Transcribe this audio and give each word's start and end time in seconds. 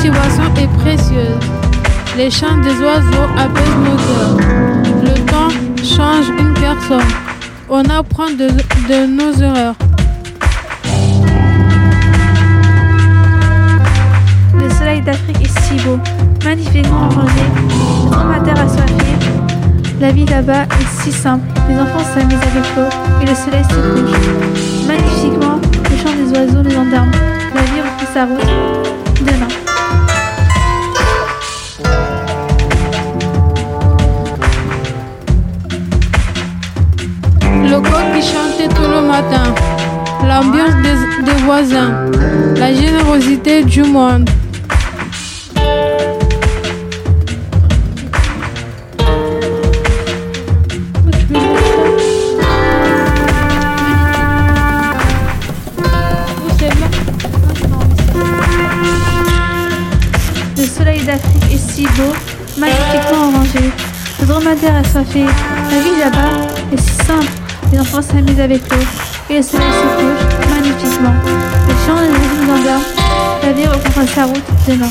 motivation 0.00 0.44
est 0.56 0.78
précieuse. 0.78 1.38
Les 2.16 2.30
chants 2.30 2.56
des 2.58 2.70
oiseaux 2.70 3.28
apaisent 3.36 3.76
nos 3.84 3.96
cœurs. 3.96 4.36
Le 5.02 5.14
temps 5.26 5.50
change 5.76 6.28
une 6.38 6.54
personne. 6.54 7.06
On 7.68 7.84
apprend 7.84 8.30
de, 8.30 8.48
de 8.88 9.06
nos 9.06 9.32
erreurs. 9.42 9.74
Le 14.58 14.70
soleil 14.70 15.02
d'Afrique 15.02 15.42
est 15.42 15.60
si 15.60 15.74
beau, 15.84 15.98
magnifiquement 16.44 17.08
rangé, 17.10 17.44
le 17.68 18.10
dromadaire 18.10 18.58
assoiffé. 18.58 18.94
La 20.00 20.12
vie 20.12 20.24
là-bas 20.24 20.62
est 20.62 21.02
si 21.02 21.12
simple, 21.12 21.46
les 21.68 21.78
enfants 21.78 22.04
s'amusent 22.14 22.36
avec 22.36 22.64
l'eau 22.74 22.88
et 23.22 23.26
le 23.26 23.34
soleil 23.34 23.64
se 23.64 23.74
couche. 23.74 24.88
Magnifiquement, 24.88 25.60
le 25.90 25.96
chant 25.96 26.16
des 26.16 26.38
oiseaux 26.38 26.62
les 26.62 26.76
endorme. 26.76 27.10
La 27.54 27.62
vie 27.62 27.80
reprend 27.82 28.14
sa 28.14 28.24
route. 28.24 28.80
Demain. 29.20 29.59
Tout 38.68 38.82
le 38.82 39.00
matin. 39.02 39.54
L'ambiance 40.26 40.74
des, 40.82 41.32
voisins. 41.44 42.10
La 42.56 42.74
générosité 42.74 43.64
du 43.64 43.82
monde. 43.82 44.28
Le 60.56 60.64
soleil 60.66 61.02
d'Afrique 61.04 61.52
est 61.52 61.56
si 61.56 61.84
beau, 61.84 62.12
magnifiquement 62.58 63.30
rangé. 63.34 63.70
Le 64.20 64.26
dromadaire 64.26 64.76
assoiffé. 64.76 65.24
La 65.24 65.80
vie 65.80 65.98
là-bas 65.98 66.46
est 66.72 66.80
si 66.80 66.94
simple. 67.06 67.39
Les 67.72 67.78
enfants 67.78 68.02
s'amusent 68.02 68.40
avec 68.40 68.62
l'eau 68.70 68.78
et 69.30 69.36
le 69.36 69.42
soleil 69.42 69.70
se 69.70 69.86
couche 69.96 70.50
magnifiquement. 70.50 71.14
Le 71.68 71.74
chant 71.86 72.00
des 72.00 72.08
oiseaux 72.08 72.36
nous 72.42 72.52
endorment. 72.52 72.82
La 73.42 73.52
vie 73.52 73.66
reprend 73.66 74.06
sa 74.06 74.24
route 74.24 74.42
demain. 74.66 74.90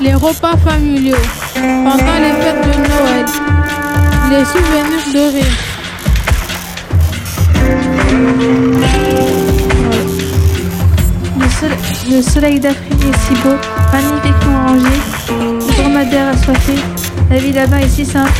Les 0.00 0.14
repas 0.14 0.56
familiaux. 0.56 1.16
Pendant 1.54 2.18
les 2.18 2.32
fêtes 2.42 2.62
de 2.64 2.72
Noël. 2.88 3.26
Les 4.30 4.44
souvenirs 4.44 5.32
rire. 5.32 5.44
Le 11.38 11.48
soleil, 11.48 11.78
le 12.10 12.22
soleil 12.22 12.60
d'Afrique 12.60 13.04
est 13.04 13.18
si 13.18 13.34
beau, 13.42 13.56
magnifiquement 13.92 14.66
rangé. 14.66 15.81
Dromadaire 15.92 16.28
assoiffé. 16.28 16.72
La 17.28 17.36
vie 17.36 17.52
là-bas 17.52 17.82
est 17.82 17.88
si 17.88 18.06
simple. 18.06 18.32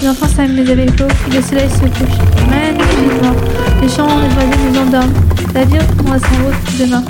Les 0.00 0.08
enfants 0.08 0.26
s'amusent 0.26 0.70
avec 0.70 0.98
l'eau 0.98 1.06
et 1.06 1.34
le 1.34 1.42
soleil 1.42 1.68
se 1.68 1.80
couche 1.80 2.16
magnifiquement. 2.48 3.34
Les 3.82 3.88
chants 3.90 4.06
des 4.06 4.34
oiseaux 4.34 4.72
nous 4.72 4.78
endorment. 4.78 5.12
La 5.54 5.64
vie 5.66 5.78
reprendra 5.80 6.18
sa 6.18 6.28
route 6.28 6.78
demain. 6.80 7.04